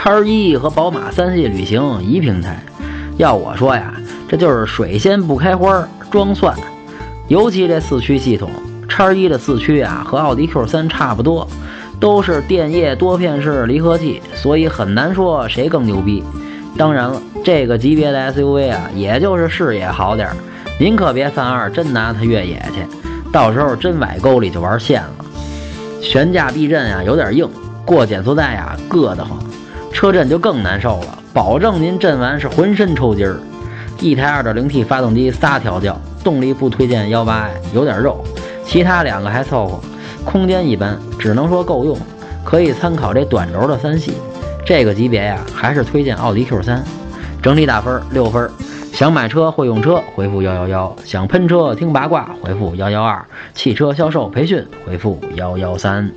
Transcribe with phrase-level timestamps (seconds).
[0.00, 2.62] 叉一和宝马三系旅行一平台。
[3.16, 3.92] 要我说呀，
[4.28, 6.54] 这就是水仙不开花装蒜。
[7.26, 8.48] 尤其这四驱系统，
[8.88, 11.48] 叉一的四驱啊和奥迪 Q 三差不多，
[11.98, 16.22] 都是电液多片式离合器，所以很难说谁更牛逼。
[16.76, 20.36] 当然了，这个级别的 SUV 啊，也就是视野好点儿，
[20.78, 22.86] 您可别犯二真拿它越野去，
[23.32, 25.10] 到时候真崴沟里就玩线了。
[26.00, 27.50] 悬架避震啊有点硬，
[27.84, 29.42] 过减速带呀硌得慌，
[29.98, 33.40] 车震就更难受了，保证您震完是浑身抽筋儿。
[33.98, 38.22] 一台 2.0T 发动机仨调教，动力不推荐 18i，有点肉，
[38.64, 39.80] 其他两个还凑合，
[40.24, 41.98] 空间一般，只能说够用，
[42.44, 44.12] 可以参考这短轴的三系。
[44.64, 46.78] 这个级别呀，还是推荐奥迪 Q3，
[47.42, 48.48] 整体打分六分。
[48.92, 53.18] 想买车会用车，回复幺幺幺；想喷车听八卦，回复幺幺二；
[53.52, 56.08] 汽车销售培训，回复幺幺三。